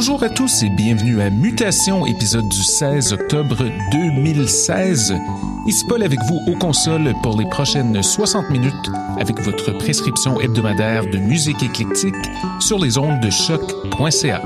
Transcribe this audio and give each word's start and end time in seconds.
Bonjour 0.00 0.22
à 0.22 0.28
tous 0.28 0.62
et 0.62 0.68
bienvenue 0.68 1.20
à 1.20 1.28
Mutation, 1.28 2.06
épisode 2.06 2.48
du 2.48 2.62
16 2.62 3.14
octobre 3.14 3.56
2016. 3.90 5.16
Ici 5.66 5.84
Paul 5.88 6.04
avec 6.04 6.20
vous 6.22 6.40
aux 6.46 6.54
consoles 6.54 7.14
pour 7.20 7.36
les 7.36 7.46
prochaines 7.46 8.00
60 8.00 8.48
minutes 8.48 8.72
avec 9.18 9.40
votre 9.40 9.76
prescription 9.76 10.40
hebdomadaire 10.40 11.04
de 11.04 11.18
musique 11.18 11.64
éclectique 11.64 12.14
sur 12.60 12.78
les 12.78 12.96
ondes 12.96 13.18
de 13.18 13.28
choc.ca. 13.28 14.40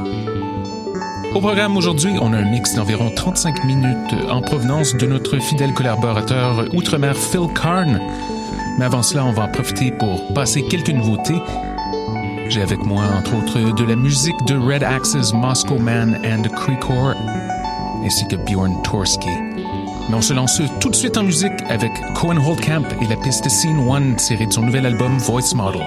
Au 1.35 1.41
programme 1.41 1.77
aujourd'hui, 1.77 2.13
on 2.19 2.33
a 2.33 2.39
un 2.39 2.51
mix 2.51 2.75
d'environ 2.75 3.11
35 3.15 3.65
minutes 3.65 4.15
en 4.31 4.41
provenance 4.41 4.97
de 4.97 5.07
notre 5.07 5.39
fidèle 5.39 5.75
collaborateur 5.75 6.65
outre-mer 6.73 7.15
Phil 7.15 7.53
Karn. 7.55 8.01
Mais 8.79 8.87
avant 8.87 9.03
cela, 9.03 9.27
on 9.27 9.33
va 9.33 9.43
en 9.43 9.49
profiter 9.49 9.91
pour 9.91 10.33
passer 10.33 10.65
quelques 10.65 10.89
nouveautés 10.89 11.43
j'ai 12.53 12.61
avec 12.61 12.85
moi, 12.85 13.05
entre 13.17 13.35
autres, 13.35 13.75
de 13.75 13.85
la 13.85 13.97
musique 13.97 14.37
de 14.47 14.55
Red 14.57 14.83
Axes, 14.83 15.33
Moscow 15.33 15.79
Man 15.79 16.21
and 16.23 16.43
Creekor, 16.55 17.15
ainsi 18.05 18.27
que 18.29 18.37
Bjorn 18.37 18.83
Torski. 18.83 19.31
Mais 20.11 20.15
on 20.15 20.21
se 20.21 20.35
lance 20.35 20.61
tout 20.79 20.91
de 20.91 20.95
suite 20.95 21.17
en 21.17 21.23
musique 21.23 21.53
avec 21.71 21.91
Cohen 22.15 22.37
Holdcamp 22.37 22.85
et 23.01 23.07
la 23.07 23.17
piste 23.17 23.49
Scene 23.49 23.89
One 23.89 24.17
tirée 24.17 24.47
de 24.47 24.53
son 24.53 24.63
nouvel 24.63 24.85
album 24.85 25.17
Voice 25.17 25.55
Model. 25.55 25.83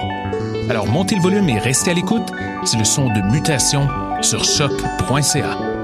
Alors 0.68 0.86
montez 0.88 1.14
le 1.14 1.22
volume 1.22 1.48
et 1.48 1.58
restez 1.60 1.92
à 1.92 1.94
l'écoute, 1.94 2.32
c'est 2.64 2.78
le 2.78 2.84
son 2.84 3.06
de 3.10 3.20
Mutation 3.30 3.88
sur 4.20 4.42
choc.ca. 4.42 5.75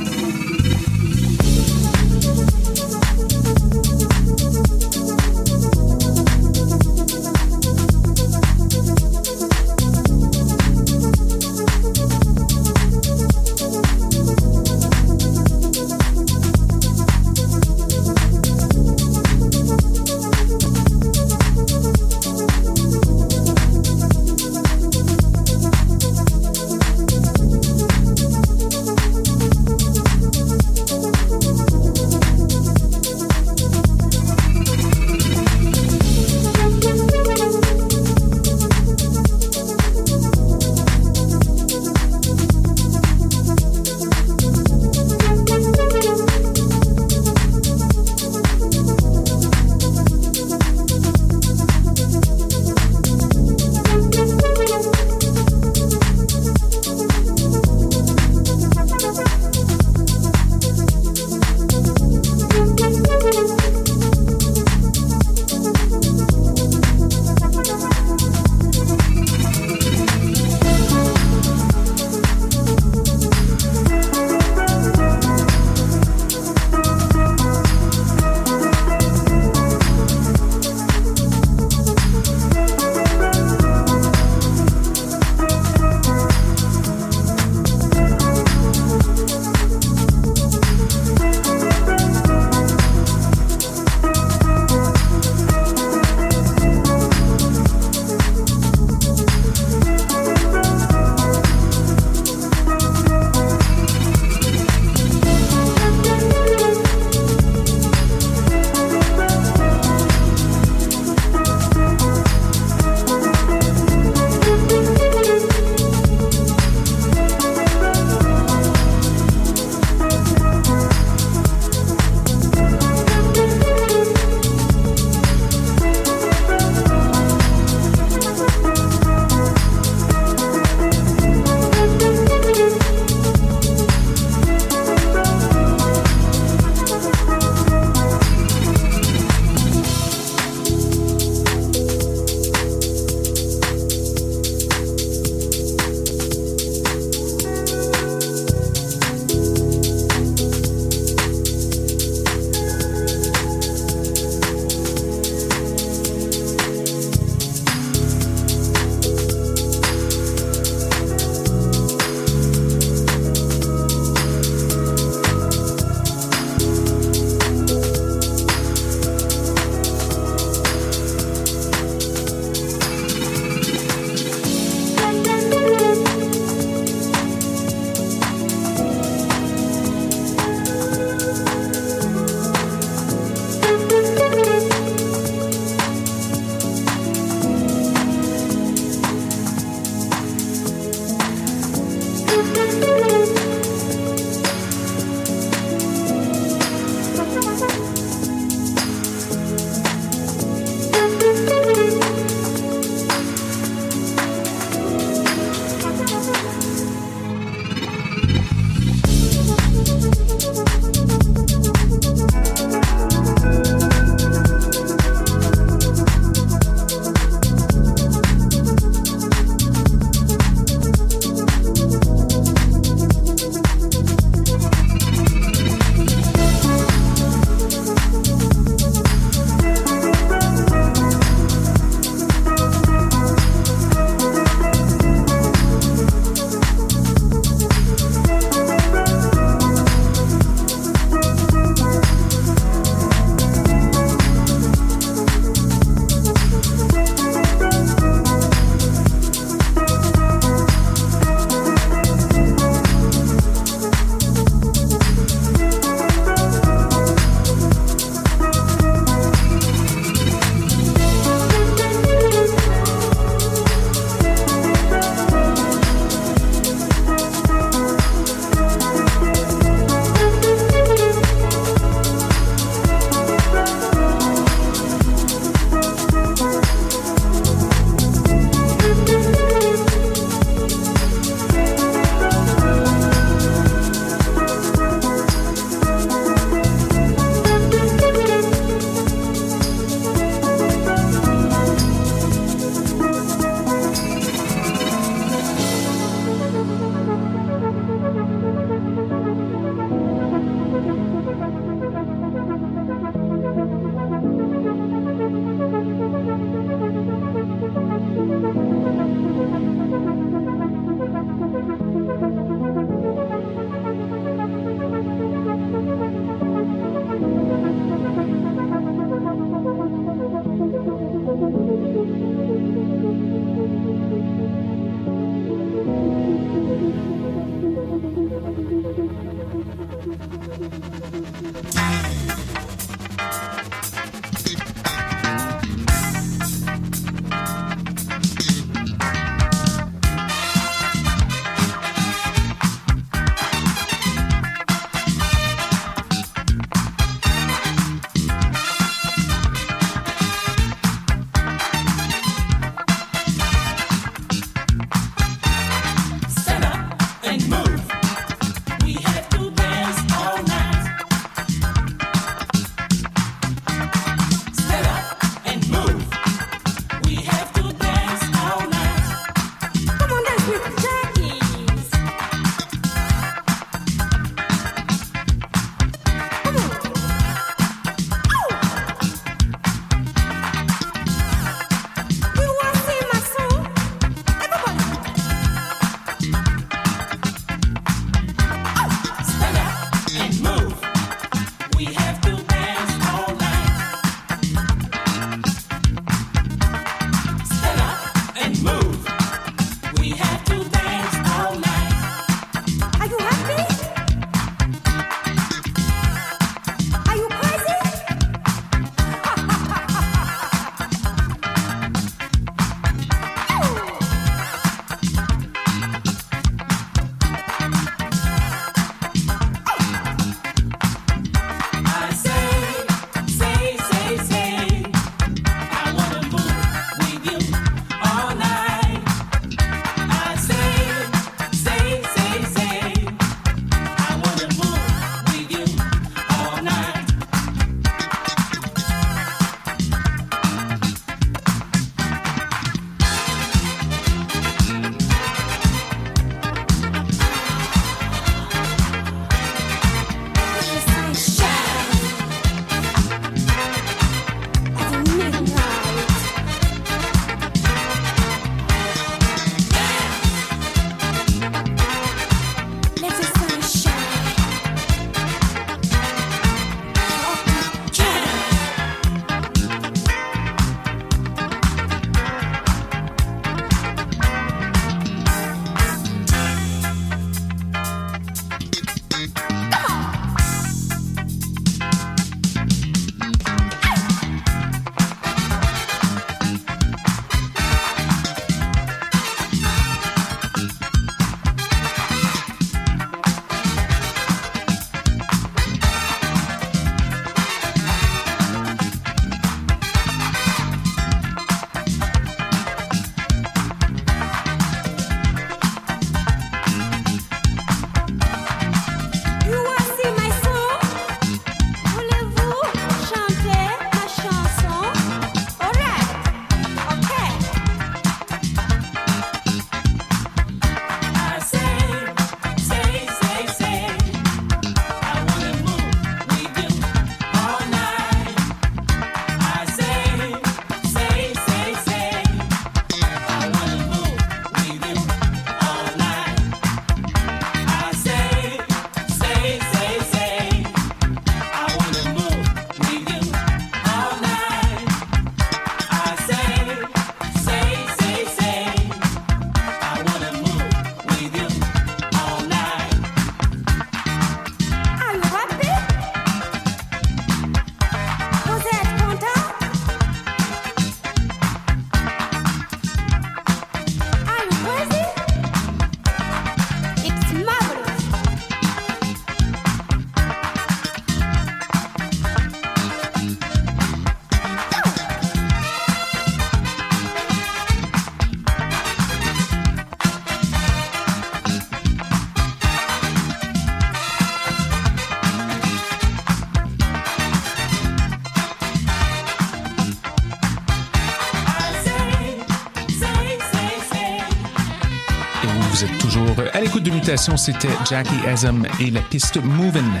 Mutation, 597.00 597.38
c'était 597.38 597.68
Jackie 597.88 598.26
Azam 598.28 598.66
et 598.78 598.90
la 598.90 599.00
piste 599.00 599.42
Movin'. 599.42 600.00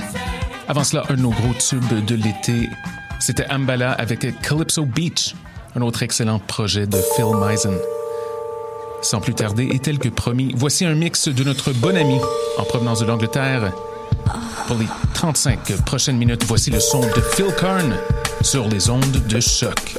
Avant 0.68 0.84
cela, 0.84 1.02
un 1.08 1.14
de 1.14 1.22
nos 1.22 1.30
gros 1.30 1.54
tubes 1.54 2.04
de 2.04 2.14
l'été, 2.14 2.68
c'était 3.18 3.50
Ambala 3.50 3.92
avec 3.92 4.26
Calypso 4.42 4.84
Beach, 4.84 5.34
un 5.74 5.80
autre 5.80 6.02
excellent 6.02 6.38
projet 6.40 6.86
de 6.86 6.98
Phil 7.16 7.34
Meisen. 7.36 7.74
Sans 9.00 9.20
plus 9.20 9.32
tarder, 9.32 9.70
et 9.72 9.78
tel 9.78 9.98
que 9.98 10.10
promis, 10.10 10.52
voici 10.54 10.84
un 10.84 10.94
mix 10.94 11.28
de 11.28 11.42
notre 11.42 11.72
bon 11.72 11.96
ami 11.96 12.18
en 12.58 12.64
provenance 12.64 13.00
de 13.00 13.06
l'Angleterre. 13.06 13.72
Pour 14.66 14.76
les 14.76 14.86
35 15.14 15.72
prochaines 15.86 16.18
minutes, 16.18 16.44
voici 16.44 16.70
le 16.70 16.80
son 16.80 17.00
de 17.00 17.20
Phil 17.34 17.54
Karn 17.58 17.96
sur 18.42 18.68
les 18.68 18.90
ondes 18.90 19.26
de 19.26 19.40
choc. 19.40 19.96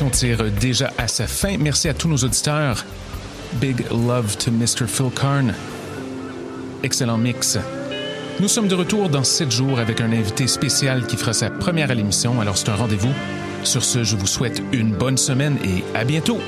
L'émission 0.00 0.16
tire 0.16 0.52
déjà 0.60 0.92
à 0.96 1.08
sa 1.08 1.26
fin. 1.26 1.56
Merci 1.58 1.88
à 1.88 1.94
tous 1.94 2.06
nos 2.06 2.18
auditeurs 2.18 2.84
Big 3.54 3.84
Love 3.90 4.36
to 4.36 4.52
Mr. 4.52 4.86
Phil 4.86 5.10
Karn. 5.10 5.52
Excellent 6.84 7.18
mix. 7.18 7.58
Nous 8.38 8.46
sommes 8.46 8.68
de 8.68 8.76
retour 8.76 9.08
dans 9.08 9.24
7 9.24 9.50
jours 9.50 9.80
avec 9.80 10.00
un 10.00 10.12
invité 10.12 10.46
spécial 10.46 11.04
qui 11.04 11.16
fera 11.16 11.32
sa 11.32 11.50
première 11.50 11.90
à 11.90 11.94
l'émission, 11.94 12.40
alors 12.40 12.56
c'est 12.56 12.68
un 12.68 12.76
rendez-vous. 12.76 13.12
Sur 13.64 13.82
ce, 13.82 14.04
je 14.04 14.14
vous 14.14 14.28
souhaite 14.28 14.62
une 14.70 14.92
bonne 14.92 15.16
semaine 15.16 15.58
et 15.64 15.82
à 15.98 16.04
bientôt. 16.04 16.38